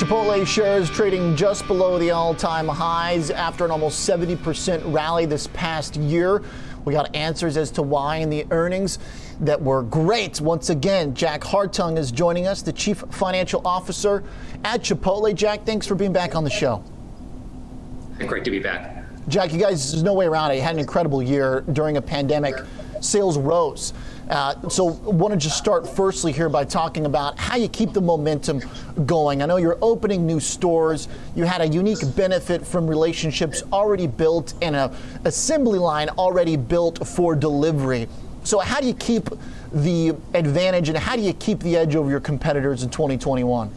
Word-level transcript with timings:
Chipotle 0.00 0.46
shares 0.46 0.88
trading 0.88 1.36
just 1.36 1.66
below 1.66 1.98
the 1.98 2.10
all 2.10 2.34
time 2.34 2.66
highs 2.66 3.30
after 3.30 3.66
an 3.66 3.70
almost 3.70 4.08
70% 4.08 4.80
rally 4.94 5.26
this 5.26 5.46
past 5.48 5.94
year. 5.96 6.42
We 6.86 6.94
got 6.94 7.14
answers 7.14 7.58
as 7.58 7.70
to 7.72 7.82
why 7.82 8.16
in 8.16 8.30
the 8.30 8.46
earnings 8.50 8.98
that 9.40 9.60
were 9.60 9.82
great. 9.82 10.40
Once 10.40 10.70
again, 10.70 11.14
Jack 11.14 11.42
Hartung 11.42 11.98
is 11.98 12.10
joining 12.10 12.46
us, 12.46 12.62
the 12.62 12.72
Chief 12.72 13.04
Financial 13.10 13.60
Officer 13.66 14.24
at 14.64 14.80
Chipotle. 14.80 15.34
Jack, 15.34 15.66
thanks 15.66 15.86
for 15.86 15.96
being 15.96 16.14
back 16.14 16.34
on 16.34 16.44
the 16.44 16.50
show. 16.50 16.82
Great 18.20 18.44
to 18.44 18.50
be 18.50 18.58
back. 18.58 19.04
Jack, 19.28 19.52
you 19.52 19.58
guys, 19.58 19.92
there's 19.92 20.02
no 20.02 20.14
way 20.14 20.24
around 20.24 20.52
it. 20.52 20.54
You 20.54 20.62
had 20.62 20.76
an 20.76 20.80
incredible 20.80 21.22
year 21.22 21.62
during 21.74 21.98
a 21.98 22.02
pandemic. 22.02 22.54
Sales 23.02 23.36
rose. 23.36 23.92
Uh, 24.30 24.68
so, 24.68 24.84
want 24.84 25.34
to 25.34 25.36
just 25.36 25.58
start 25.58 25.88
firstly 25.88 26.30
here 26.30 26.48
by 26.48 26.64
talking 26.64 27.04
about 27.04 27.36
how 27.36 27.56
you 27.56 27.68
keep 27.68 27.92
the 27.92 28.00
momentum 28.00 28.60
going. 29.04 29.42
I 29.42 29.46
know 29.46 29.56
you're 29.56 29.78
opening 29.82 30.24
new 30.24 30.38
stores. 30.38 31.08
You 31.34 31.42
had 31.42 31.60
a 31.60 31.66
unique 31.66 31.98
benefit 32.14 32.64
from 32.64 32.86
relationships 32.86 33.64
already 33.72 34.06
built 34.06 34.54
and 34.62 34.76
a 34.76 34.96
assembly 35.24 35.80
line 35.80 36.10
already 36.10 36.56
built 36.56 37.04
for 37.08 37.34
delivery. 37.34 38.06
So, 38.44 38.60
how 38.60 38.80
do 38.80 38.86
you 38.86 38.94
keep 38.94 39.28
the 39.72 40.14
advantage 40.34 40.88
and 40.88 40.96
how 40.96 41.16
do 41.16 41.22
you 41.22 41.32
keep 41.32 41.58
the 41.58 41.76
edge 41.76 41.96
over 41.96 42.08
your 42.08 42.20
competitors 42.20 42.84
in 42.84 42.90
2021? 42.90 43.68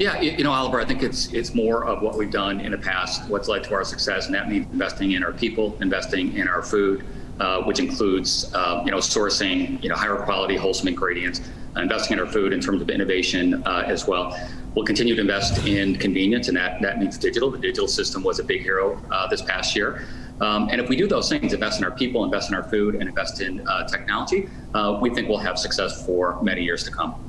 Yeah, 0.00 0.20
you 0.20 0.42
know, 0.42 0.50
Oliver, 0.50 0.80
I 0.80 0.84
think 0.84 1.04
it's 1.04 1.32
it's 1.32 1.54
more 1.54 1.86
of 1.86 2.02
what 2.02 2.18
we've 2.18 2.32
done 2.32 2.58
in 2.58 2.72
the 2.72 2.78
past, 2.78 3.30
what's 3.30 3.46
led 3.46 3.62
to 3.64 3.74
our 3.74 3.84
success, 3.84 4.26
and 4.26 4.34
that 4.34 4.50
means 4.50 4.66
investing 4.72 5.12
in 5.12 5.22
our 5.22 5.32
people, 5.32 5.78
investing 5.80 6.36
in 6.36 6.48
our 6.48 6.62
food, 6.62 7.06
uh, 7.40 7.62
which 7.62 7.78
includes 7.78 8.50
uh, 8.54 8.82
you 8.84 8.90
know 8.90 8.98
sourcing 8.98 9.82
you 9.82 9.88
know 9.88 9.94
higher 9.94 10.16
quality 10.16 10.56
wholesome 10.56 10.88
ingredients, 10.88 11.40
uh, 11.76 11.80
investing 11.80 12.14
in 12.14 12.20
our 12.20 12.30
food 12.30 12.52
in 12.52 12.60
terms 12.60 12.80
of 12.80 12.88
innovation 12.88 13.62
uh, 13.66 13.84
as 13.86 14.06
well. 14.06 14.38
We'll 14.74 14.86
continue 14.86 15.14
to 15.14 15.20
invest 15.20 15.66
in 15.66 15.96
convenience, 15.96 16.48
and 16.48 16.56
that 16.56 16.80
that 16.82 16.98
means 16.98 17.18
digital. 17.18 17.50
The 17.50 17.58
digital 17.58 17.88
system 17.88 18.22
was 18.22 18.38
a 18.38 18.44
big 18.44 18.62
hero 18.62 19.00
this 19.30 19.42
past 19.42 19.74
year. 19.74 20.06
Um, 20.38 20.68
and 20.70 20.82
if 20.82 20.90
we 20.90 20.96
do 20.96 21.06
those 21.06 21.30
things, 21.30 21.54
invest 21.54 21.78
in 21.78 21.84
our 21.84 21.90
people, 21.90 22.22
invest 22.22 22.50
in 22.50 22.54
our 22.54 22.62
food, 22.62 22.94
and 22.94 23.08
invest 23.08 23.40
in 23.40 23.64
technology, 23.88 24.48
we 25.00 25.10
think 25.10 25.28
we'll 25.28 25.38
have 25.38 25.58
success 25.58 26.04
for 26.04 26.40
many 26.42 26.62
years 26.62 26.84
to 26.84 26.90
come. 26.90 27.25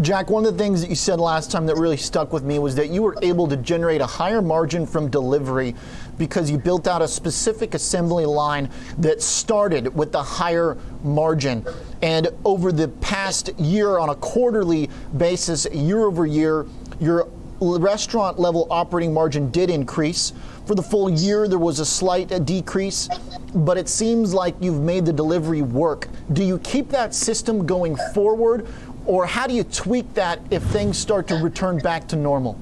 Jack, 0.00 0.30
one 0.30 0.46
of 0.46 0.52
the 0.56 0.62
things 0.62 0.80
that 0.80 0.90
you 0.90 0.94
said 0.94 1.18
last 1.18 1.50
time 1.50 1.66
that 1.66 1.74
really 1.74 1.96
stuck 1.96 2.32
with 2.32 2.44
me 2.44 2.60
was 2.60 2.76
that 2.76 2.88
you 2.88 3.02
were 3.02 3.16
able 3.20 3.48
to 3.48 3.56
generate 3.56 4.00
a 4.00 4.06
higher 4.06 4.40
margin 4.40 4.86
from 4.86 5.10
delivery 5.10 5.74
because 6.18 6.48
you 6.48 6.56
built 6.56 6.86
out 6.86 7.02
a 7.02 7.08
specific 7.08 7.74
assembly 7.74 8.24
line 8.24 8.70
that 8.98 9.20
started 9.20 9.92
with 9.92 10.12
the 10.12 10.22
higher 10.22 10.76
margin. 11.02 11.66
And 12.00 12.28
over 12.44 12.70
the 12.70 12.86
past 12.88 13.50
year, 13.58 13.98
on 13.98 14.10
a 14.10 14.14
quarterly 14.14 14.88
basis, 15.16 15.66
year 15.72 16.04
over 16.04 16.26
year, 16.26 16.66
your 17.00 17.28
restaurant 17.60 18.38
level 18.38 18.68
operating 18.70 19.12
margin 19.12 19.50
did 19.50 19.68
increase. 19.68 20.32
For 20.66 20.74
the 20.74 20.82
full 20.82 21.10
year, 21.10 21.48
there 21.48 21.58
was 21.58 21.80
a 21.80 21.86
slight 21.86 22.44
decrease, 22.44 23.08
but 23.54 23.78
it 23.78 23.88
seems 23.88 24.34
like 24.34 24.54
you've 24.60 24.80
made 24.80 25.06
the 25.06 25.12
delivery 25.12 25.62
work. 25.62 26.08
Do 26.34 26.44
you 26.44 26.58
keep 26.58 26.90
that 26.90 27.14
system 27.14 27.66
going 27.66 27.96
forward, 28.14 28.66
or 29.08 29.24
how 29.24 29.46
do 29.46 29.54
you 29.54 29.64
tweak 29.64 30.12
that 30.14 30.38
if 30.50 30.62
things 30.64 30.98
start 30.98 31.26
to 31.26 31.36
return 31.36 31.78
back 31.78 32.06
to 32.06 32.14
normal? 32.14 32.60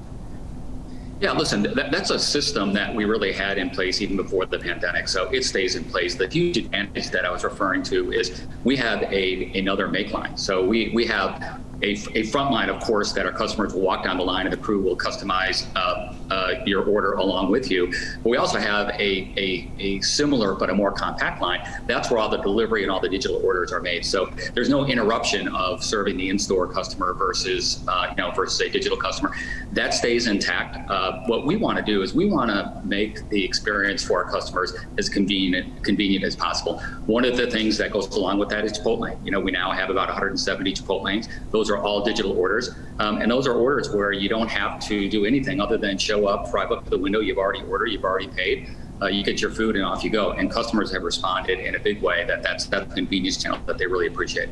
Yeah, 1.19 1.33
listen, 1.33 1.63
that, 1.63 1.91
that's 1.91 2.09
a 2.09 2.17
system 2.17 2.73
that 2.73 2.95
we 2.95 3.03
really 3.03 3.33
had 3.33 3.57
in 3.57 3.69
place 3.69 4.01
even 4.01 4.15
before 4.15 4.45
the 4.45 4.57
pandemic. 4.57 5.09
So 5.09 5.29
it 5.31 5.43
stays 5.43 5.75
in 5.75 5.83
place. 5.83 6.15
The 6.15 6.27
huge 6.27 6.57
advantage 6.57 7.09
that 7.09 7.25
I 7.25 7.31
was 7.31 7.43
referring 7.43 7.83
to 7.83 8.13
is 8.13 8.47
we 8.63 8.77
have 8.77 9.03
a 9.03 9.51
another 9.59 9.89
make 9.89 10.13
line. 10.13 10.37
So 10.37 10.63
we, 10.63 10.89
we 10.93 11.05
have 11.07 11.59
a, 11.83 11.97
a 12.17 12.23
front 12.23 12.51
line, 12.51 12.69
of 12.69 12.81
course, 12.81 13.11
that 13.11 13.25
our 13.25 13.31
customers 13.33 13.73
will 13.73 13.81
walk 13.81 14.05
down 14.05 14.17
the 14.17 14.23
line 14.23 14.45
and 14.45 14.53
the 14.53 14.57
crew 14.57 14.79
will 14.79 14.97
customize 14.97 15.67
uh, 15.75 16.13
uh, 16.29 16.55
your 16.65 16.83
order 16.83 17.13
along 17.13 17.51
with 17.51 17.71
you. 17.71 17.87
But 18.23 18.29
we 18.29 18.37
also 18.37 18.59
have 18.59 18.89
a, 18.89 19.33
a, 19.37 19.71
a, 19.79 20.01
similar 20.01 20.55
but 20.55 20.69
a 20.69 20.73
more 20.73 20.91
compact 20.91 21.41
line. 21.41 21.61
That's 21.87 22.09
where 22.09 22.19
all 22.19 22.29
the 22.29 22.37
delivery 22.37 22.83
and 22.83 22.91
all 22.91 22.99
the 22.99 23.09
digital 23.09 23.43
orders 23.43 23.71
are 23.71 23.81
made. 23.81 24.05
So 24.05 24.29
there's 24.53 24.69
no 24.69 24.85
interruption 24.85 25.47
of 25.49 25.83
serving 25.83 26.17
the 26.17 26.29
in-store 26.29 26.67
customer 26.67 27.13
versus 27.13 27.83
uh, 27.87 28.07
you 28.09 28.15
know 28.17 28.31
versus 28.31 28.59
a 28.61 28.69
digital 28.69 28.97
customer. 28.97 29.33
That 29.73 29.93
stays 29.93 30.27
intact. 30.27 30.89
Uh, 30.89 31.23
what 31.25 31.45
we 31.45 31.55
want 31.55 31.77
to 31.77 31.83
do 31.83 32.01
is 32.01 32.13
we 32.13 32.25
want 32.25 32.49
to 32.49 32.81
make 32.83 33.27
the 33.29 33.43
experience 33.43 34.03
for 34.03 34.23
our 34.23 34.29
customers 34.29 34.73
as 34.97 35.09
convenient 35.09 35.83
convenient 35.83 36.23
as 36.23 36.35
possible. 36.35 36.79
One 37.05 37.25
of 37.25 37.37
the 37.37 37.49
things 37.49 37.77
that 37.77 37.91
goes 37.91 38.07
along 38.15 38.39
with 38.39 38.49
that 38.49 38.65
is 38.65 38.77
Chipotlane. 38.77 39.23
You 39.25 39.31
know, 39.31 39.39
we 39.39 39.51
now 39.51 39.71
have 39.71 39.89
about 39.89 40.07
170 40.07 40.73
Chipotlanes. 40.73 41.29
Those 41.51 41.69
are 41.69 41.77
all 41.77 42.03
digital 42.03 42.37
orders, 42.37 42.71
um, 42.99 43.21
and 43.21 43.31
those 43.31 43.47
are 43.47 43.53
orders 43.53 43.93
where 43.93 44.11
you 44.11 44.29
don't 44.29 44.49
have 44.49 44.79
to 44.87 45.09
do 45.09 45.25
anything 45.25 45.59
other 45.59 45.77
than 45.77 45.97
show 45.97 46.16
show 46.17 46.27
up, 46.27 46.49
drive 46.49 46.71
up 46.71 46.83
to 46.83 46.89
the 46.89 46.97
window, 46.97 47.19
you've 47.19 47.37
already 47.37 47.63
ordered, 47.63 47.87
you've 47.87 48.03
already 48.03 48.27
paid. 48.27 48.69
Uh, 49.01 49.05
you 49.07 49.23
get 49.23 49.39
your 49.39 49.51
food 49.51 49.75
and 49.75 49.85
off 49.85 50.03
you 50.03 50.09
go. 50.09 50.31
And 50.31 50.49
customers 50.49 50.91
have 50.91 51.03
responded 51.03 51.59
in 51.59 51.75
a 51.75 51.79
big 51.79 52.01
way 52.01 52.25
that 52.25 52.41
that's 52.41 52.65
that 52.67 52.89
convenience 52.91 53.41
channel 53.41 53.59
that 53.67 53.77
they 53.77 53.85
really 53.85 54.07
appreciate. 54.07 54.49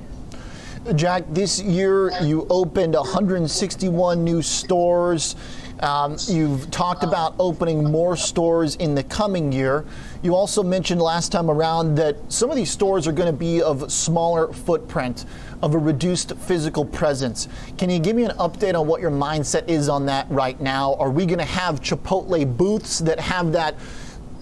Jack, 0.94 1.24
this 1.30 1.60
year 1.60 2.12
you 2.22 2.46
opened 2.52 2.94
161 2.94 4.24
new 4.24 4.44
stores. 4.44 5.36
Um, 5.82 6.16
you've 6.28 6.72
talked 6.72 7.04
about 7.04 7.36
opening 7.38 7.84
more 7.84 8.16
stores 8.16 8.76
in 8.78 8.96
the 8.96 9.04
coming 9.04 9.52
year. 9.52 9.86
You 10.24 10.34
also 10.34 10.64
mentioned 10.64 11.02
last 11.02 11.32
time 11.32 11.52
around 11.52 11.96
that 11.96 12.16
some 12.32 12.50
of 12.50 12.56
these 12.56 12.72
stores 12.72 13.08
are 13.08 13.12
going 13.12 13.32
to 13.32 13.38
be 13.38 13.62
of 13.62 13.92
smaller 13.92 14.54
footprint, 14.54 15.26
of 15.62 15.76
a 15.76 15.78
reduced 15.78 16.36
physical 16.38 16.86
presence. 16.86 17.50
Can 17.78 17.90
you 17.90 18.00
give 18.00 18.16
me 18.16 18.24
an 18.24 18.32
update 18.38 18.80
on 18.80 18.88
what 18.88 19.02
your 19.02 19.12
mindset 19.12 19.68
is 19.68 19.90
on 19.90 20.06
that 20.06 20.28
right 20.30 20.60
now? 20.62 20.96
Are 20.96 21.10
we 21.10 21.26
going 21.26 21.40
to 21.40 21.46
have 21.46 21.82
Chipotle 21.82 22.56
booths 22.56 23.00
that 23.00 23.20
have 23.20 23.52
that 23.52 23.76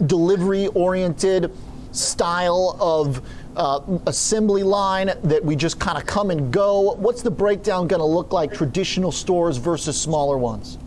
delivery 0.05 0.67
oriented 0.67 1.51
style 1.93 2.77
of 2.79 3.27
uh, 3.55 3.79
assembly 4.07 4.63
line 4.63 5.11
that 5.23 5.43
we 5.43 5.55
just 5.55 5.79
kind 5.79 5.97
of 5.97 6.05
come 6.05 6.29
and 6.29 6.53
go? 6.53 6.93
What's 6.93 7.23
the 7.23 7.31
breakdown 7.31 7.87
going 7.87 8.01
to 8.01 8.05
look 8.05 8.33
like, 8.33 8.53
traditional 8.53 9.11
stores 9.11 9.57
versus 9.57 9.99
smaller 9.99 10.37
ones? 10.37 10.77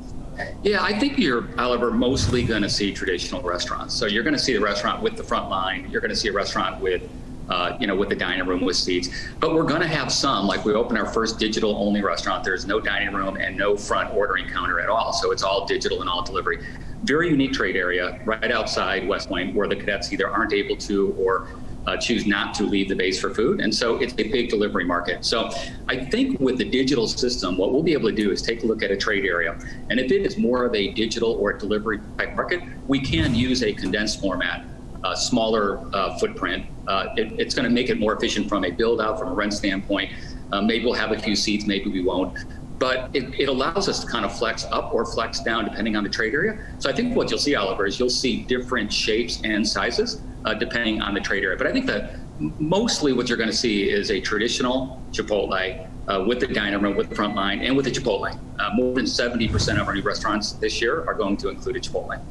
Yeah, 0.62 0.82
I 0.82 0.98
think 0.98 1.18
you're, 1.18 1.48
Oliver, 1.58 1.90
mostly 1.90 2.42
going 2.42 2.62
to 2.62 2.68
see 2.68 2.92
traditional 2.92 3.42
restaurants. 3.42 3.94
So 3.94 4.06
you're 4.06 4.24
going 4.24 4.34
to 4.34 4.40
see 4.40 4.52
the 4.52 4.60
restaurant 4.60 5.02
with 5.02 5.16
the 5.16 5.22
front 5.22 5.48
line. 5.48 5.88
You're 5.90 6.00
going 6.00 6.10
to 6.10 6.16
see 6.16 6.28
a 6.28 6.32
restaurant 6.32 6.80
with, 6.80 7.08
uh, 7.48 7.76
you 7.80 7.86
know, 7.86 7.94
with 7.94 8.08
the 8.08 8.16
dining 8.16 8.46
room 8.46 8.64
with 8.64 8.76
seats. 8.76 9.08
But 9.40 9.54
we're 9.54 9.62
going 9.62 9.80
to 9.80 9.86
have 9.86 10.12
some. 10.12 10.46
Like 10.46 10.64
we 10.64 10.74
opened 10.74 10.98
our 10.98 11.06
first 11.06 11.38
digital-only 11.38 12.02
restaurant. 12.02 12.44
There's 12.44 12.66
no 12.66 12.80
dining 12.80 13.14
room 13.14 13.36
and 13.36 13.56
no 13.56 13.76
front 13.76 14.14
ordering 14.14 14.48
counter 14.48 14.80
at 14.80 14.88
all. 14.88 15.12
So 15.12 15.30
it's 15.30 15.42
all 15.42 15.66
digital 15.66 16.00
and 16.00 16.10
all 16.10 16.22
delivery. 16.22 16.66
Very 17.04 17.28
unique 17.28 17.52
trade 17.52 17.76
area 17.76 18.20
right 18.24 18.50
outside 18.50 19.06
West 19.06 19.28
Point, 19.28 19.54
where 19.54 19.68
the 19.68 19.76
cadets 19.76 20.12
either 20.12 20.28
aren't 20.28 20.52
able 20.52 20.76
to 20.78 21.14
or 21.18 21.48
uh, 21.86 21.96
choose 21.96 22.26
not 22.26 22.54
to 22.54 22.64
leave 22.64 22.88
the 22.88 22.94
base 22.94 23.20
for 23.20 23.32
food. 23.32 23.60
And 23.60 23.74
so 23.74 23.96
it's 23.96 24.12
a 24.14 24.16
big 24.16 24.48
delivery 24.48 24.84
market. 24.84 25.24
So 25.24 25.50
I 25.88 26.04
think 26.04 26.40
with 26.40 26.58
the 26.58 26.64
digital 26.64 27.06
system, 27.06 27.56
what 27.56 27.72
we'll 27.72 27.82
be 27.82 27.92
able 27.92 28.08
to 28.08 28.14
do 28.14 28.30
is 28.30 28.42
take 28.42 28.64
a 28.64 28.66
look 28.66 28.82
at 28.82 28.90
a 28.90 28.96
trade 28.96 29.24
area. 29.24 29.58
And 29.90 30.00
if 30.00 30.10
it 30.10 30.26
is 30.26 30.36
more 30.36 30.64
of 30.64 30.74
a 30.74 30.92
digital 30.92 31.32
or 31.32 31.50
a 31.50 31.58
delivery 31.58 32.00
type 32.18 32.34
market, 32.34 32.62
we 32.88 33.00
can 33.00 33.34
use 33.34 33.62
a 33.62 33.72
condensed 33.72 34.20
format. 34.20 34.64
A 35.04 35.16
smaller 35.16 35.78
uh, 35.94 36.18
footprint. 36.18 36.66
Uh, 36.88 37.08
it, 37.16 37.38
it's 37.38 37.54
going 37.54 37.68
to 37.68 37.70
make 37.70 37.90
it 37.90 38.00
more 38.00 38.14
efficient 38.14 38.48
from 38.48 38.64
a 38.64 38.70
build 38.70 39.00
out, 39.00 39.20
from 39.20 39.28
a 39.28 39.34
rent 39.34 39.52
standpoint. 39.52 40.10
Uh, 40.50 40.60
maybe 40.62 40.84
we'll 40.84 40.94
have 40.94 41.12
a 41.12 41.18
few 41.18 41.36
seats, 41.36 41.66
maybe 41.66 41.90
we 41.90 42.02
won't 42.02 42.44
but 42.78 43.08
it, 43.14 43.24
it, 43.40 43.48
allows 43.48 43.88
us 43.88 44.00
to 44.00 44.06
kind 44.06 44.22
of 44.24 44.36
flex 44.36 44.66
up 44.66 44.92
or 44.92 45.06
flex 45.06 45.40
down 45.40 45.64
depending 45.64 45.96
on 45.96 46.04
the 46.04 46.10
trade 46.10 46.34
area. 46.34 46.58
So 46.78 46.90
I 46.90 46.92
think 46.92 47.16
what 47.16 47.30
you'll 47.30 47.38
see, 47.38 47.54
Oliver, 47.54 47.86
is 47.86 47.98
you'll 47.98 48.10
see 48.10 48.42
different 48.42 48.92
shapes 48.92 49.40
and 49.44 49.66
sizes 49.66 50.20
uh, 50.46 50.54
depending 50.54 51.02
on 51.02 51.12
the 51.12 51.20
trade 51.20 51.44
area. 51.44 51.58
But 51.58 51.66
I 51.66 51.72
think 51.72 51.86
that 51.86 52.14
mostly 52.38 53.12
what 53.12 53.28
you're 53.28 53.36
going 53.36 53.50
to 53.50 53.56
see 53.56 53.90
is 53.90 54.10
a 54.10 54.20
traditional 54.20 55.02
Chipotle 55.10 55.88
uh, 56.08 56.24
with 56.26 56.40
the 56.40 56.46
dining 56.46 56.80
room, 56.80 56.96
with 56.96 57.08
the 57.08 57.14
front 57.14 57.34
line, 57.34 57.60
and 57.60 57.76
with 57.76 57.84
the 57.84 57.90
Chipotlane. 57.90 58.38
Uh, 58.58 58.70
more 58.74 58.94
than 58.94 59.04
70% 59.04 59.80
of 59.80 59.88
our 59.88 59.94
new 59.94 60.02
restaurants 60.02 60.52
this 60.52 60.80
year 60.80 61.04
are 61.06 61.14
going 61.14 61.36
to 61.38 61.48
include 61.48 61.76
a 61.76 61.80
Chipotlane. 61.80 62.22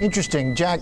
Interesting. 0.00 0.54
Jack, 0.54 0.80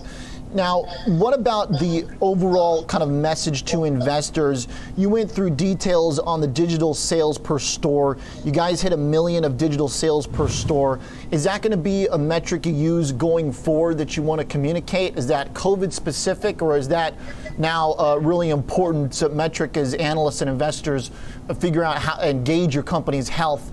now, 0.55 0.83
what 1.05 1.33
about 1.33 1.79
the 1.79 2.05
overall 2.21 2.85
kind 2.85 3.03
of 3.03 3.09
message 3.09 3.65
to 3.65 3.83
investors? 3.83 4.67
You 4.97 5.09
went 5.09 5.31
through 5.31 5.51
details 5.51 6.19
on 6.19 6.41
the 6.41 6.47
digital 6.47 6.93
sales 6.93 7.37
per 7.37 7.59
store. 7.59 8.17
You 8.43 8.51
guys 8.51 8.81
hit 8.81 8.93
a 8.93 8.97
million 8.97 9.43
of 9.43 9.57
digital 9.57 9.87
sales 9.87 10.27
per 10.27 10.47
store. 10.47 10.99
Is 11.31 11.43
that 11.45 11.61
going 11.61 11.71
to 11.71 11.77
be 11.77 12.07
a 12.07 12.17
metric 12.17 12.65
you 12.65 12.73
use 12.73 13.11
going 13.11 13.51
forward 13.51 13.97
that 13.97 14.15
you 14.15 14.23
want 14.23 14.39
to 14.39 14.45
communicate? 14.45 15.17
Is 15.17 15.27
that 15.27 15.53
COVID 15.53 15.91
specific, 15.91 16.61
or 16.61 16.77
is 16.77 16.87
that 16.89 17.13
now 17.57 17.93
a 17.93 18.19
really 18.19 18.49
important 18.49 19.33
metric 19.33 19.77
as 19.77 19.93
analysts 19.95 20.41
and 20.41 20.49
investors 20.49 21.11
figure 21.59 21.83
out 21.83 21.97
how 21.97 22.15
to 22.15 22.29
engage 22.29 22.73
your 22.73 22.83
company's 22.83 23.29
health? 23.29 23.71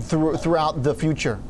Through, 0.00 0.36
throughout 0.36 0.82
the 0.82 0.94
future? 0.94 1.40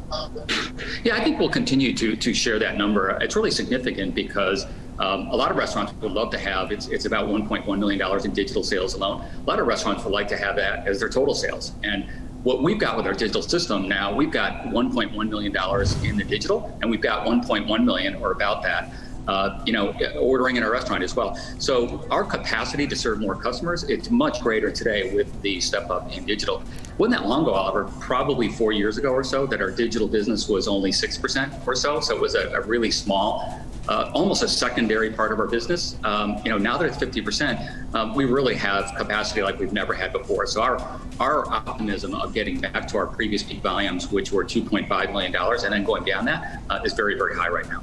Yeah, 1.04 1.16
I 1.16 1.24
think 1.24 1.38
we'll 1.38 1.48
continue 1.48 1.94
to 1.94 2.16
to 2.16 2.34
share 2.34 2.58
that 2.58 2.76
number. 2.76 3.10
It's 3.20 3.36
really 3.36 3.50
significant 3.50 4.14
because 4.14 4.66
um, 4.98 5.28
a 5.28 5.36
lot 5.36 5.50
of 5.50 5.56
restaurants 5.56 5.92
would 6.00 6.12
love 6.12 6.30
to 6.30 6.38
have 6.38 6.70
it's 6.70 6.86
it's 6.88 7.06
about 7.06 7.28
1.1 7.28 7.78
million 7.78 7.98
dollars 7.98 8.24
in 8.24 8.32
digital 8.32 8.62
sales 8.62 8.94
alone. 8.94 9.24
A 9.44 9.48
lot 9.48 9.58
of 9.58 9.66
restaurants 9.66 10.04
would 10.04 10.12
like 10.12 10.28
to 10.28 10.36
have 10.36 10.56
that 10.56 10.86
as 10.86 11.00
their 11.00 11.08
total 11.08 11.34
sales, 11.34 11.72
and 11.82 12.08
what 12.42 12.62
we've 12.62 12.78
got 12.78 12.96
with 12.96 13.06
our 13.06 13.12
digital 13.12 13.42
system 13.42 13.88
now, 13.88 14.12
we've 14.12 14.32
got 14.32 14.64
1.1 14.64 15.28
million 15.28 15.52
dollars 15.52 16.00
in 16.02 16.16
the 16.16 16.24
digital, 16.24 16.76
and 16.82 16.90
we've 16.90 17.00
got 17.00 17.26
1.1 17.26 17.84
million 17.84 18.16
or 18.16 18.32
about 18.32 18.62
that 18.64 18.92
uh, 19.28 19.62
you 19.64 19.72
know, 19.72 19.94
ordering 20.18 20.56
in 20.56 20.62
our 20.62 20.70
restaurant 20.70 21.02
as 21.02 21.14
well. 21.14 21.36
So 21.58 22.06
our 22.10 22.24
capacity 22.24 22.86
to 22.86 22.96
serve 22.96 23.20
more 23.20 23.36
customers, 23.36 23.84
it's 23.84 24.10
much 24.10 24.40
greater 24.40 24.70
today 24.70 25.14
with 25.14 25.40
the 25.42 25.60
step 25.60 25.90
up 25.90 26.10
in 26.16 26.24
digital. 26.24 26.62
Wasn't 26.98 27.18
that 27.18 27.26
long 27.26 27.42
ago, 27.42 27.52
Oliver, 27.52 27.84
probably 28.00 28.48
four 28.48 28.72
years 28.72 28.98
ago 28.98 29.10
or 29.10 29.24
so, 29.24 29.46
that 29.46 29.60
our 29.60 29.70
digital 29.70 30.06
business 30.06 30.48
was 30.48 30.68
only 30.68 30.90
6% 30.90 31.66
or 31.66 31.74
so. 31.74 32.00
So 32.00 32.14
it 32.14 32.20
was 32.20 32.34
a, 32.34 32.50
a 32.50 32.60
really 32.60 32.90
small, 32.90 33.60
uh, 33.88 34.10
almost 34.14 34.42
a 34.42 34.48
secondary 34.48 35.10
part 35.10 35.32
of 35.32 35.40
our 35.40 35.46
business. 35.46 35.96
Um, 36.04 36.40
you 36.44 36.50
know, 36.50 36.58
now 36.58 36.76
that 36.76 36.86
it's 36.86 36.98
50%, 36.98 37.94
um, 37.94 38.14
we 38.14 38.26
really 38.26 38.54
have 38.56 38.94
capacity 38.96 39.42
like 39.42 39.58
we've 39.58 39.72
never 39.72 39.94
had 39.94 40.12
before. 40.12 40.46
So 40.46 40.60
our, 40.60 41.00
our 41.18 41.50
optimism 41.50 42.14
of 42.14 42.34
getting 42.34 42.60
back 42.60 42.86
to 42.88 42.98
our 42.98 43.06
previous 43.06 43.42
peak 43.42 43.62
volumes, 43.62 44.12
which 44.12 44.30
were 44.30 44.44
$2.5 44.44 45.12
million, 45.12 45.34
and 45.34 45.72
then 45.72 45.84
going 45.84 46.04
beyond 46.04 46.28
that, 46.28 46.62
uh, 46.68 46.80
is 46.84 46.92
very, 46.92 47.16
very 47.16 47.34
high 47.34 47.48
right 47.48 47.68
now. 47.68 47.82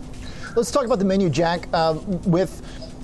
Let's 0.55 0.71
talk 0.71 0.85
about 0.85 0.99
the 0.99 1.05
menu, 1.05 1.29
Jack. 1.29 1.67
Uh, 1.73 1.99
with 2.25 2.61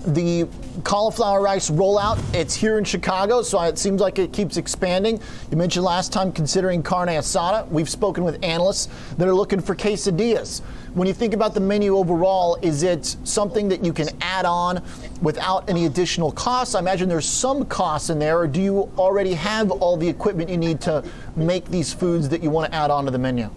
the 0.07 0.48
cauliflower 0.84 1.42
rice 1.42 1.69
rollout, 1.69 2.22
it's 2.34 2.56
here 2.56 2.78
in 2.78 2.84
Chicago, 2.84 3.42
so 3.42 3.60
it 3.62 3.78
seems 3.78 4.02
like 4.02 4.19
it 4.19 4.31
keeps 4.31 4.57
expanding. 4.57 5.19
You 5.50 5.57
mentioned 5.57 5.86
last 5.86 6.13
time 6.13 6.31
considering 6.31 6.84
carne 6.84 7.07
asada. 7.07 7.68
We've 7.69 7.90
spoken 7.90 8.24
with 8.24 8.44
analysts 8.44 8.88
that 9.18 9.28
are 9.28 9.34
looking 9.34 9.60
for 9.60 9.75
quesadillas. 9.75 10.62
When 10.94 11.07
you 11.07 11.13
think 11.13 11.34
about 11.34 11.54
the 11.54 11.60
menu 11.60 11.98
overall, 11.98 12.57
is 12.62 12.84
it 12.84 13.18
something 13.24 13.68
that 13.69 13.84
you 13.84 13.94
can 13.94 14.07
add 14.22 14.46
on 14.46 14.84
without 15.22 15.69
any 15.69 15.86
additional 15.86 16.31
costs? 16.31 16.75
I 16.75 16.80
imagine 16.80 17.10
there's 17.10 17.28
some 17.28 17.66
costs 17.66 18.10
in 18.10 18.19
there, 18.19 18.38
or 18.38 18.48
do 18.48 18.62
you 18.62 18.92
already 18.98 19.34
have 19.34 19.72
all 19.72 19.98
the 19.98 20.07
equipment 20.07 20.50
you 20.50 20.57
need 20.57 20.80
to 20.81 21.04
make 21.36 21.66
these 21.66 21.92
foods 21.92 22.30
that 22.30 22.44
you 22.44 22.50
want 22.50 22.72
to 22.72 22.78
add 22.78 22.92
on 22.92 23.06
to 23.06 23.12
the 23.12 23.19
menu? 23.19 23.50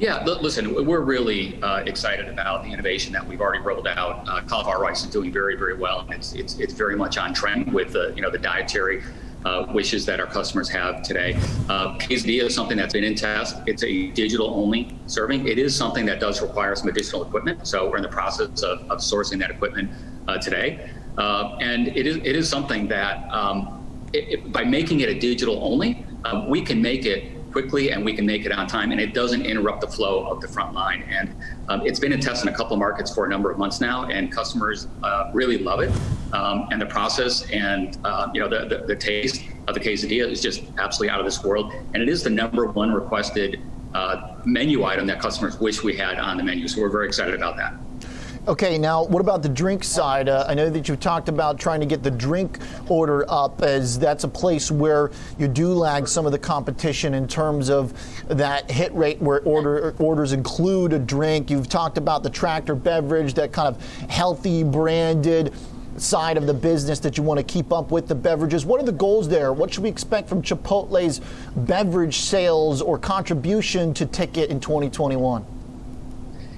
Yeah, 0.00 0.24
listen, 0.24 0.86
we're 0.86 1.02
really 1.02 1.62
uh, 1.62 1.80
excited 1.80 2.26
about 2.26 2.64
the 2.64 2.72
innovation 2.72 3.12
that 3.12 3.26
we've 3.26 3.42
already 3.42 3.62
rolled 3.62 3.86
out. 3.86 4.26
Uh, 4.26 4.40
cauliflower 4.40 4.80
rice 4.80 5.04
is 5.04 5.10
doing 5.10 5.30
very, 5.30 5.56
very 5.56 5.76
well. 5.76 6.06
It's 6.08 6.32
it's 6.32 6.58
it's 6.58 6.72
very 6.72 6.96
much 6.96 7.18
on 7.18 7.34
trend 7.34 7.70
with 7.70 7.92
the 7.92 8.14
you 8.16 8.22
know 8.22 8.30
the 8.30 8.38
dietary 8.38 9.02
uh, 9.44 9.66
wishes 9.74 10.06
that 10.06 10.18
our 10.18 10.26
customers 10.26 10.70
have 10.70 11.02
today. 11.02 11.34
Uh, 11.68 11.98
quesadilla 11.98 12.44
is 12.44 12.54
something 12.54 12.78
that's 12.78 12.94
been 12.94 13.04
in 13.04 13.14
test. 13.14 13.56
It's 13.66 13.84
a 13.84 14.06
digital 14.12 14.46
only 14.54 14.96
serving. 15.04 15.46
It 15.46 15.58
is 15.58 15.76
something 15.76 16.06
that 16.06 16.18
does 16.18 16.40
require 16.40 16.74
some 16.76 16.88
additional 16.88 17.22
equipment. 17.22 17.66
So 17.66 17.90
we're 17.90 17.98
in 17.98 18.02
the 18.02 18.08
process 18.08 18.62
of, 18.62 18.90
of 18.90 19.00
sourcing 19.00 19.38
that 19.40 19.50
equipment 19.50 19.90
uh, 20.28 20.38
today. 20.38 20.90
Uh, 21.18 21.58
and 21.60 21.88
it 21.88 22.06
is 22.06 22.16
it 22.16 22.36
is 22.36 22.48
something 22.48 22.88
that 22.88 23.30
um, 23.30 24.08
it, 24.14 24.28
it, 24.30 24.50
by 24.50 24.64
making 24.64 25.00
it 25.00 25.10
a 25.10 25.18
digital 25.18 25.62
only, 25.62 26.06
um, 26.24 26.48
we 26.48 26.62
can 26.62 26.80
make 26.80 27.04
it 27.04 27.34
quickly 27.52 27.92
and 27.92 28.04
we 28.04 28.14
can 28.14 28.26
make 28.26 28.44
it 28.46 28.52
on 28.52 28.66
time 28.66 28.92
and 28.92 29.00
it 29.00 29.14
doesn't 29.14 29.44
interrupt 29.44 29.80
the 29.80 29.86
flow 29.86 30.26
of 30.26 30.40
the 30.40 30.48
front 30.48 30.72
line. 30.74 31.02
And 31.08 31.34
um, 31.68 31.86
it's 31.86 31.98
been 31.98 32.12
in 32.12 32.20
test 32.20 32.42
in 32.44 32.48
a 32.48 32.56
couple 32.56 32.74
of 32.74 32.78
markets 32.78 33.14
for 33.14 33.26
a 33.26 33.28
number 33.28 33.50
of 33.50 33.58
months 33.58 33.80
now 33.80 34.04
and 34.04 34.30
customers 34.30 34.88
uh, 35.02 35.30
really 35.32 35.58
love 35.58 35.80
it. 35.80 35.90
Um, 36.32 36.68
and 36.70 36.80
the 36.80 36.86
process 36.86 37.48
and 37.50 37.98
uh, 38.04 38.28
you 38.32 38.40
know 38.40 38.48
the, 38.48 38.66
the, 38.66 38.86
the, 38.86 38.96
taste 38.96 39.42
of 39.66 39.74
the 39.74 39.80
quesadilla 39.80 40.30
is 40.30 40.40
just 40.40 40.62
absolutely 40.78 41.10
out 41.10 41.18
of 41.18 41.26
this 41.26 41.42
world. 41.42 41.72
And 41.94 42.02
it 42.02 42.08
is 42.08 42.22
the 42.22 42.30
number 42.30 42.66
one 42.66 42.92
requested 42.92 43.60
uh, 43.94 44.36
menu 44.44 44.84
item 44.84 45.06
that 45.08 45.20
customers 45.20 45.58
wish 45.58 45.82
we 45.82 45.96
had 45.96 46.18
on 46.18 46.36
the 46.36 46.44
menu. 46.44 46.68
So 46.68 46.80
we're 46.80 46.90
very 46.90 47.06
excited 47.06 47.34
about 47.34 47.56
that. 47.56 47.74
Okay, 48.48 48.78
now 48.78 49.04
what 49.04 49.20
about 49.20 49.42
the 49.42 49.50
drink 49.50 49.84
side? 49.84 50.26
Uh, 50.26 50.46
I 50.48 50.54
know 50.54 50.70
that 50.70 50.88
you've 50.88 50.98
talked 50.98 51.28
about 51.28 51.60
trying 51.60 51.78
to 51.80 51.86
get 51.86 52.02
the 52.02 52.10
drink 52.10 52.58
order 52.88 53.26
up, 53.28 53.60
as 53.60 53.98
that's 53.98 54.24
a 54.24 54.28
place 54.28 54.70
where 54.70 55.10
you 55.38 55.46
do 55.46 55.74
lag 55.74 56.08
some 56.08 56.24
of 56.24 56.32
the 56.32 56.38
competition 56.38 57.12
in 57.12 57.28
terms 57.28 57.68
of 57.68 57.92
that 58.28 58.70
hit 58.70 58.94
rate 58.94 59.20
where 59.20 59.40
order 59.40 59.94
orders 59.98 60.32
include 60.32 60.94
a 60.94 60.98
drink. 60.98 61.50
You've 61.50 61.68
talked 61.68 61.98
about 61.98 62.22
the 62.22 62.30
tractor 62.30 62.74
beverage, 62.74 63.34
that 63.34 63.52
kind 63.52 63.68
of 63.68 63.84
healthy 64.08 64.64
branded 64.64 65.52
side 65.98 66.38
of 66.38 66.46
the 66.46 66.54
business 66.54 66.98
that 67.00 67.18
you 67.18 67.22
want 67.22 67.36
to 67.36 67.44
keep 67.44 67.74
up 67.74 67.90
with 67.90 68.08
the 68.08 68.14
beverages. 68.14 68.64
What 68.64 68.80
are 68.80 68.86
the 68.86 68.92
goals 68.92 69.28
there? 69.28 69.52
What 69.52 69.74
should 69.74 69.82
we 69.82 69.90
expect 69.90 70.30
from 70.30 70.40
Chipotle's 70.40 71.20
beverage 71.54 72.20
sales 72.20 72.80
or 72.80 72.96
contribution 72.98 73.92
to 73.94 74.06
ticket 74.06 74.48
in 74.48 74.60
2021? 74.60 75.59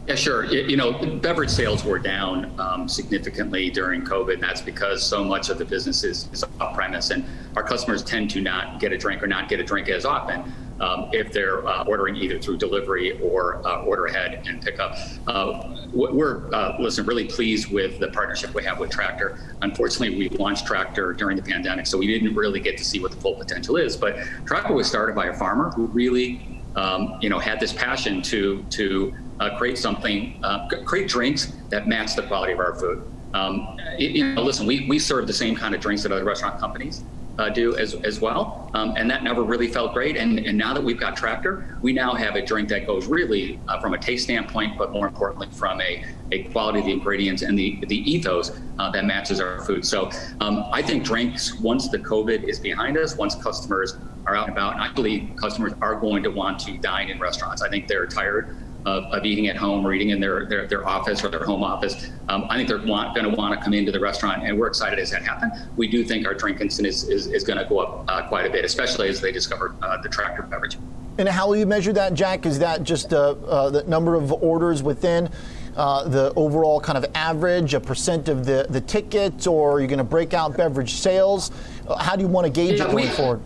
Yeah, 0.07 0.17
sure. 0.17 0.45
You 0.45 0.77
know, 0.77 0.93
beverage 1.19 1.51
sales 1.51 1.85
were 1.85 1.99
down 1.99 2.59
um, 2.59 2.89
significantly 2.89 3.71
during 3.71 4.03
COVID. 4.03 4.41
That's 4.41 4.61
because 4.61 5.01
so 5.01 5.23
much 5.23 5.49
of 5.49 5.59
the 5.59 5.65
business 5.65 6.03
is, 6.03 6.29
is 6.33 6.43
off 6.61 6.75
premise, 6.75 7.11
and 7.11 7.25
our 7.57 7.63
customers 7.63 8.03
tend 8.03 8.29
to 8.31 8.41
not 8.41 8.81
get 8.81 8.93
a 8.93 8.99
drink 8.99 9.23
or 9.23 9.29
not 9.29 9.49
get 9.49 9.61
a 9.61 9.65
drink 9.65 9.89
as 9.89 10.05
often 10.05 10.53
um, 10.81 11.09
if 11.13 11.33
they're 11.33 11.65
uh, 11.67 11.85
ordering 11.85 12.17
either 12.17 12.41
through 12.41 12.57
delivery 12.59 13.21
or 13.21 13.65
uh, 13.65 13.85
order 13.85 14.07
ahead 14.07 14.43
and 14.47 14.61
pick 14.61 14.81
up. 14.81 14.97
Uh, 15.29 15.77
we're, 15.93 16.53
uh, 16.53 16.77
listen, 16.81 17.07
really 17.07 17.27
pleased 17.27 17.71
with 17.71 18.01
the 18.01 18.09
partnership 18.09 18.53
we 18.55 18.65
have 18.65 18.81
with 18.81 18.91
Tractor. 18.91 19.39
Unfortunately, 19.63 20.19
we 20.19 20.29
launched 20.31 20.67
Tractor 20.67 21.13
during 21.13 21.37
the 21.37 21.43
pandemic, 21.43 21.87
so 21.87 21.97
we 21.97 22.09
didn't 22.09 22.35
really 22.35 22.59
get 22.59 22.77
to 22.77 22.85
see 22.85 22.99
what 22.99 23.13
the 23.13 23.19
full 23.19 23.37
potential 23.37 23.77
is. 23.77 23.97
But 23.97 24.17
Tractor 24.47 24.75
was 24.75 24.89
started 24.89 25.15
by 25.15 25.27
a 25.27 25.35
farmer 25.35 25.71
who 25.71 25.87
really, 25.87 26.61
um, 26.75 27.19
you 27.21 27.29
know, 27.29 27.39
had 27.39 27.61
this 27.61 27.73
passion 27.73 28.21
to 28.23 28.65
to 28.71 29.15
uh, 29.41 29.57
create 29.57 29.79
something, 29.79 30.39
uh, 30.43 30.69
create 30.85 31.09
drinks 31.09 31.53
that 31.71 31.89
match 31.89 32.17
the 32.17 32.23
quality 32.23 32.53
of 32.53 32.59
our 32.59 32.75
food. 32.75 33.03
Um, 33.35 33.79
you 33.99 34.35
know, 34.35 34.43
listen, 34.43 34.67
we, 34.67 34.87
we 34.89 34.99
serve 34.99 35.27
the 35.27 35.33
same 35.33 35.57
kind 35.57 35.75
of 35.75 35.81
drinks 35.81 36.03
that 36.03 36.13
other 36.13 36.25
restaurant 36.25 36.61
companies 36.61 37.03
uh, 37.39 37.49
do 37.49 37.75
as, 37.77 37.95
as 37.95 38.21
well. 38.21 38.71
Um, 38.75 38.95
and 38.97 39.11
that 39.11 39.23
never 39.23 39.43
really 39.43 39.69
felt 39.69 39.95
great. 39.95 40.17
And, 40.17 40.39
and 40.39 40.57
now 40.57 40.75
that 40.75 40.83
we've 40.83 41.01
got 41.01 41.17
Tractor, 41.17 41.79
we 41.81 41.93
now 41.93 42.15
have 42.15 42.37
a 42.37 42.45
drink 42.45 42.69
that 42.69 42.87
goes 42.87 43.07
really 43.07 43.59
uh, 43.69 43.81
from 43.81 43.95
a 43.95 43.99
taste 43.99 44.25
standpoint, 44.25 44.77
but 44.77 44.93
more 44.93 45.07
importantly, 45.07 45.49
from 45.51 45.81
a, 45.81 46.05
a 46.31 46.45
quality 46.45 46.81
of 46.81 46.85
the 46.85 46.93
ingredients 46.93 47.43
and 47.43 47.59
the, 47.59 47.83
the 47.89 47.99
ethos 48.11 48.61
uh, 48.79 48.91
that 48.91 49.05
matches 49.07 49.41
our 49.41 49.63
food. 49.65 49.85
So 49.85 50.11
um, 50.41 50.67
I 50.73 50.83
think 50.83 51.05
drinks, 51.05 51.59
once 51.59 51.89
the 51.89 51.99
COVID 51.99 52.45
is 52.45 52.59
behind 52.59 52.99
us, 52.99 53.17
once 53.17 53.35
customers 53.35 53.97
are 54.27 54.37
out 54.37 54.49
and 54.49 54.57
about, 54.57 54.75
and 54.75 54.83
I 54.83 54.93
believe 54.93 55.35
customers 55.37 55.73
are 55.81 55.97
going 55.97 56.23
to 56.23 56.31
want 56.31 56.59
to 56.61 56.77
dine 56.79 57.09
in 57.09 57.19
restaurants. 57.19 57.63
I 57.63 57.69
think 57.69 57.89
they're 57.89 58.07
tired 58.07 58.57
of, 58.85 59.05
of 59.05 59.25
eating 59.25 59.49
at 59.49 59.57
home 59.57 59.87
or 59.87 59.93
eating 59.93 60.11
in 60.11 60.21
their, 60.21 60.47
their, 60.47 60.67
their 60.67 60.87
office 60.87 61.23
or 61.25 61.29
their 61.29 61.45
home 61.45 61.63
office. 61.63 62.11
Um, 62.29 62.47
I 62.51 62.57
think 62.57 62.69
they're 62.69 62.79
going 62.79 63.15
to 63.15 63.29
want 63.29 63.59
to 63.59 63.65
come 63.65 63.75
into 63.75 63.93
the 63.93 64.01
restaurant, 64.01 64.43
and 64.45 64.59
we're 64.59 64.67
excited 64.67 64.99
as 64.99 65.11
that 65.11 65.23
happens. 65.23 65.53
We 65.77 65.89
do 65.89 66.05
think 66.05 66.27
our 66.27 66.35
drink 66.35 66.61
instant 66.61 66.89
is, 66.89 67.09
is, 67.09 67.27
is 67.27 67.45
going 67.45 67.59
to 67.59 67.65
go 67.65 67.79
up 67.79 68.05
uh, 68.09 68.29
quite 68.29 68.47
a 68.47 68.51
bit, 68.51 68.65
especially 68.65 69.09
as 69.09 69.21
they 69.21 69.33
discover 69.33 69.75
uh, 69.83 70.01
the 70.03 70.09
tractor 70.09 70.43
beverage. 70.43 70.79
And 71.19 71.29
how 71.29 71.47
will 71.47 71.57
you 71.57 71.67
measure 71.67 71.93
that, 71.93 72.15
Jack? 72.15 72.47
Is 72.47 72.59
that 72.61 72.83
just 72.85 73.13
uh, 73.13 73.33
uh 73.33 73.71
the 73.71 73.83
number 73.85 74.15
of 74.15 74.33
orders 74.33 74.83
within? 74.83 75.29
Uh, 75.77 76.07
the 76.07 76.35
overall 76.37 76.79
kind 76.81 76.99
of 76.99 77.07
average, 77.15 77.73
a 77.73 77.81
percent 77.81 78.29
of 78.29 78.45
the, 78.45 78.67
the 78.69 78.81
tickets, 78.83 79.47
or 79.47 79.73
are 79.73 79.81
you 79.81 79.87
going 79.87 79.97
to 79.97 80.05
break 80.05 80.35
out 80.35 80.55
beverage 80.55 80.93
sales? 80.93 81.51
Uh, 81.89 81.97
how 81.97 82.15
do 82.15 82.21
you 82.21 82.29
want 82.29 82.47
to 82.47 82.53
gauge 82.53 82.79
yeah, 82.79 82.85
it 82.85 82.91
going 82.91 83.09
we, 83.09 83.11
forward? 83.11 83.41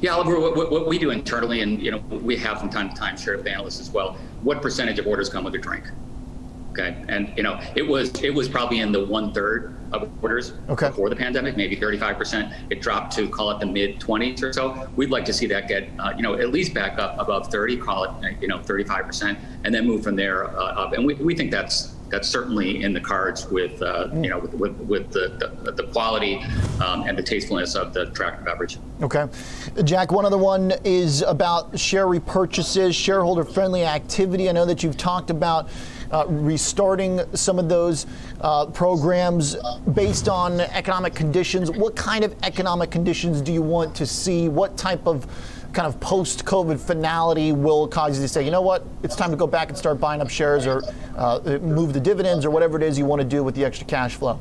Yeah, 0.00 0.14
Oliver, 0.14 0.40
what, 0.40 0.70
what, 0.70 0.86
we 0.86 0.98
do 0.98 1.10
internally, 1.10 1.60
and 1.60 1.82
you 1.82 1.90
know, 1.90 1.98
we 1.98 2.36
have 2.36 2.58
from 2.58 2.70
time 2.70 2.88
to 2.88 2.94
time 2.94 3.18
share 3.18 3.36
with 3.36 3.46
analysts 3.46 3.80
as 3.80 3.90
well. 3.90 4.16
What 4.42 4.62
percentage 4.62 4.98
of 4.98 5.06
orders 5.06 5.28
come 5.28 5.44
with 5.44 5.54
a 5.54 5.58
drink? 5.58 5.84
Okay, 6.70 7.04
and 7.08 7.32
you 7.36 7.42
know, 7.42 7.60
it 7.74 7.82
was 7.82 8.22
it 8.22 8.32
was 8.32 8.48
probably 8.48 8.78
in 8.78 8.92
the 8.92 9.04
one 9.04 9.34
third 9.34 9.76
of 9.92 10.08
orders 10.22 10.54
okay. 10.68 10.88
before 10.88 11.10
the 11.10 11.16
pandemic, 11.16 11.56
maybe 11.56 11.74
35 11.76 12.16
percent. 12.16 12.54
It 12.70 12.80
dropped 12.80 13.14
to 13.16 13.28
call 13.28 13.50
it 13.50 13.58
the 13.58 13.66
mid 13.66 13.98
20s 13.98 14.42
or 14.42 14.52
so. 14.52 14.88
We'd 14.96 15.10
like 15.10 15.24
to 15.26 15.32
see 15.32 15.46
that 15.48 15.68
get 15.68 15.90
uh, 15.98 16.14
you 16.16 16.22
know 16.22 16.34
at 16.34 16.50
least 16.50 16.72
back 16.72 16.98
up 16.98 17.18
above 17.18 17.48
30, 17.48 17.76
call 17.78 18.04
it 18.04 18.40
you 18.40 18.48
know 18.48 18.62
35 18.62 19.04
percent, 19.04 19.38
and 19.64 19.74
then 19.74 19.86
move 19.86 20.04
from 20.04 20.16
there 20.16 20.44
uh, 20.56 20.84
up. 20.84 20.92
And 20.92 21.04
we, 21.04 21.14
we 21.14 21.34
think 21.34 21.50
that's 21.50 21.96
that's 22.08 22.28
certainly 22.28 22.84
in 22.84 22.92
the 22.92 23.00
cards 23.00 23.48
with 23.48 23.82
uh, 23.82 24.08
you 24.14 24.30
know 24.30 24.38
with, 24.38 24.54
with, 24.54 24.76
with 24.78 25.10
the, 25.10 25.50
the, 25.64 25.72
the 25.72 25.86
quality 25.88 26.36
um, 26.80 27.02
and 27.02 27.18
the 27.18 27.22
tastefulness 27.22 27.74
of 27.74 27.92
the 27.92 28.06
tractor 28.12 28.44
beverage. 28.44 28.78
Okay, 29.02 29.26
Jack. 29.84 30.12
One 30.12 30.26
other 30.26 30.36
one 30.36 30.74
is 30.84 31.22
about 31.22 31.78
share 31.78 32.06
repurchases, 32.06 32.94
shareholder 32.94 33.44
friendly 33.44 33.82
activity. 33.84 34.50
I 34.50 34.52
know 34.52 34.66
that 34.66 34.82
you've 34.82 34.98
talked 34.98 35.30
about. 35.30 35.68
Uh, 36.12 36.26
restarting 36.26 37.20
some 37.36 37.56
of 37.56 37.68
those 37.68 38.04
uh, 38.40 38.66
programs 38.66 39.56
based 39.94 40.28
on 40.28 40.58
economic 40.60 41.14
conditions. 41.14 41.70
What 41.70 41.94
kind 41.94 42.24
of 42.24 42.34
economic 42.42 42.90
conditions 42.90 43.40
do 43.40 43.52
you 43.52 43.62
want 43.62 43.94
to 43.94 44.04
see? 44.04 44.48
What 44.48 44.76
type 44.76 45.06
of 45.06 45.24
kind 45.72 45.86
of 45.86 46.00
post 46.00 46.44
COVID 46.44 46.80
finality 46.80 47.52
will 47.52 47.86
cause 47.86 48.16
you 48.16 48.24
to 48.24 48.28
say, 48.28 48.44
you 48.44 48.50
know 48.50 48.60
what, 48.60 48.84
it's 49.04 49.14
time 49.14 49.30
to 49.30 49.36
go 49.36 49.46
back 49.46 49.68
and 49.68 49.78
start 49.78 50.00
buying 50.00 50.20
up 50.20 50.28
shares 50.28 50.66
or 50.66 50.82
uh, 51.16 51.58
move 51.62 51.92
the 51.92 52.00
dividends 52.00 52.44
or 52.44 52.50
whatever 52.50 52.76
it 52.76 52.82
is 52.82 52.98
you 52.98 53.04
want 53.04 53.22
to 53.22 53.28
do 53.28 53.44
with 53.44 53.54
the 53.54 53.64
extra 53.64 53.86
cash 53.86 54.16
flow? 54.16 54.40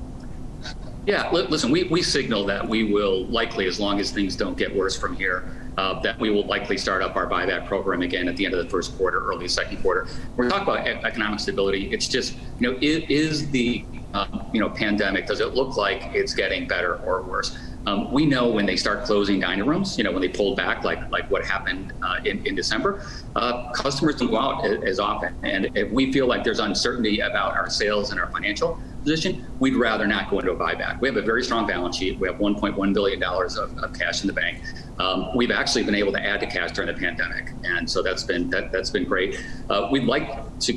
Yeah, 1.09 1.27
listen, 1.31 1.71
we, 1.71 1.85
we 1.85 2.03
signal 2.03 2.45
that 2.45 2.69
we 2.69 2.83
will 2.83 3.25
likely, 3.25 3.65
as 3.65 3.79
long 3.79 3.99
as 3.99 4.11
things 4.11 4.35
don't 4.35 4.55
get 4.55 4.75
worse 4.75 4.95
from 4.95 5.15
here, 5.15 5.43
uh, 5.75 5.99
that 6.01 6.19
we 6.19 6.29
will 6.29 6.45
likely 6.45 6.77
start 6.77 7.01
up 7.01 7.15
our 7.15 7.25
buyback 7.25 7.65
program 7.65 8.03
again 8.03 8.27
at 8.27 8.37
the 8.37 8.45
end 8.45 8.53
of 8.53 8.63
the 8.63 8.69
first 8.69 8.95
quarter, 8.95 9.25
early 9.25 9.47
second 9.47 9.81
quarter. 9.81 10.07
We're 10.37 10.51
talking 10.51 10.69
about 10.71 10.85
economic 10.85 11.39
stability. 11.39 11.91
It's 11.91 12.07
just, 12.07 12.35
you 12.59 12.71
know, 12.71 12.77
is, 12.79 13.05
is 13.09 13.49
the, 13.49 13.83
uh, 14.13 14.43
you 14.53 14.59
know, 14.59 14.69
pandemic, 14.69 15.25
does 15.25 15.39
it 15.39 15.55
look 15.55 15.77
like 15.77 16.03
it's 16.13 16.35
getting 16.35 16.67
better 16.67 16.97
or 16.97 17.23
worse? 17.23 17.57
Um, 17.87 18.11
we 18.11 18.27
know 18.27 18.47
when 18.47 18.67
they 18.67 18.75
start 18.75 19.05
closing 19.05 19.39
dining 19.39 19.65
rooms, 19.65 19.97
you 19.97 20.03
know, 20.03 20.11
when 20.11 20.21
they 20.21 20.27
pulled 20.27 20.57
back, 20.57 20.83
like 20.83 21.09
like 21.09 21.31
what 21.31 21.43
happened 21.43 21.91
uh, 22.03 22.17
in, 22.23 22.45
in 22.45 22.53
December, 22.53 23.03
uh, 23.35 23.71
customers 23.71 24.17
don't 24.17 24.29
go 24.29 24.37
out 24.37 24.63
as, 24.63 24.83
as 24.83 24.99
often. 24.99 25.33
And 25.41 25.75
if 25.75 25.89
we 25.89 26.13
feel 26.13 26.27
like 26.27 26.43
there's 26.43 26.59
uncertainty 26.59 27.21
about 27.21 27.55
our 27.55 27.67
sales 27.67 28.11
and 28.11 28.19
our 28.19 28.29
financial 28.29 28.79
position, 29.09 29.43
we'd 29.59 29.75
rather 29.75 30.05
not 30.05 30.29
go 30.29 30.37
into 30.39 30.51
a 30.51 30.55
buyback. 30.55 31.01
We 31.01 31.07
have 31.07 31.17
a 31.17 31.21
very 31.21 31.43
strong 31.43 31.65
balance 31.65 31.97
sheet. 31.97 32.19
We 32.19 32.27
have 32.27 32.37
$1.1 32.37 32.93
billion 32.93 33.23
of, 33.23 33.77
of 33.83 33.93
cash 33.97 34.21
in 34.21 34.27
the 34.27 34.33
bank. 34.33 34.61
Um, 34.99 35.35
we've 35.35 35.49
actually 35.49 35.83
been 35.83 35.95
able 35.95 36.11
to 36.13 36.23
add 36.23 36.39
to 36.41 36.45
cash 36.45 36.73
during 36.73 36.93
the 36.93 36.99
pandemic, 36.99 37.51
and 37.63 37.89
so 37.89 38.03
that's 38.03 38.23
been 38.23 38.49
that, 38.49 38.71
that's 38.71 38.89
been 38.89 39.05
great. 39.05 39.41
Uh, 39.69 39.87
we'd 39.91 40.03
like 40.03 40.59
to, 40.59 40.73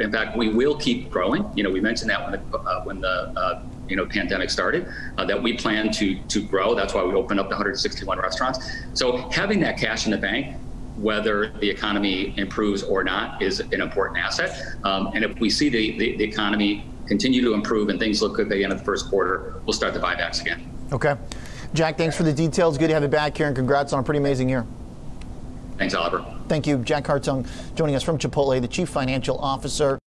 in 0.00 0.12
fact, 0.12 0.36
we 0.36 0.48
will 0.48 0.76
keep 0.76 1.08
growing. 1.08 1.48
You 1.54 1.62
know, 1.62 1.70
we 1.70 1.80
mentioned 1.80 2.10
that 2.10 2.20
when 2.22 2.32
the 2.32 2.58
uh, 2.58 2.82
when 2.82 3.00
the 3.00 3.32
uh, 3.36 3.62
you 3.88 3.96
know 3.96 4.06
pandemic 4.06 4.50
started, 4.50 4.92
uh, 5.18 5.24
that 5.24 5.40
we 5.40 5.56
plan 5.56 5.92
to 5.92 6.18
to 6.20 6.42
grow. 6.42 6.74
That's 6.74 6.94
why 6.94 7.04
we 7.04 7.14
opened 7.14 7.38
up 7.38 7.46
the 7.46 7.54
161 7.54 8.18
restaurants. 8.18 8.58
So 8.94 9.18
having 9.30 9.60
that 9.60 9.78
cash 9.78 10.04
in 10.04 10.10
the 10.10 10.18
bank 10.18 10.56
whether 11.00 11.48
the 11.60 11.70
economy 11.70 12.34
improves 12.36 12.82
or 12.82 13.02
not 13.02 13.40
is 13.40 13.60
an 13.60 13.80
important 13.80 14.18
asset. 14.18 14.76
Um, 14.84 15.12
and 15.14 15.24
if 15.24 15.38
we 15.40 15.48
see 15.48 15.70
the, 15.70 15.98
the, 15.98 16.16
the, 16.16 16.24
economy 16.24 16.84
continue 17.10 17.42
to 17.42 17.54
improve 17.54 17.88
and 17.88 17.98
things 17.98 18.22
look 18.22 18.36
good 18.36 18.48
by 18.48 18.54
the 18.54 18.62
end 18.62 18.72
of 18.72 18.78
the 18.78 18.84
first 18.84 19.10
quarter, 19.10 19.60
we'll 19.66 19.72
start 19.72 19.92
the 19.92 20.00
buybacks 20.00 20.40
again. 20.40 20.72
Okay. 20.92 21.16
Jack, 21.74 21.98
thanks 21.98 22.16
for 22.16 22.22
the 22.22 22.32
details. 22.32 22.78
Good 22.78 22.88
to 22.88 22.94
have 22.94 23.02
you 23.02 23.08
back 23.08 23.36
here, 23.36 23.48
and 23.48 23.54
congrats 23.54 23.92
on 23.92 23.98
a 23.98 24.02
pretty 24.02 24.18
amazing 24.18 24.48
year. 24.48 24.64
Thanks, 25.76 25.92
Oliver. 25.92 26.24
Thank 26.46 26.68
you. 26.68 26.78
Jack 26.78 27.04
Hartung 27.04 27.48
joining 27.74 27.96
us 27.96 28.02
from 28.02 28.16
Chipotle, 28.16 28.60
the 28.60 28.68
Chief 28.68 28.88
Financial 28.88 29.36
Officer. 29.38 29.98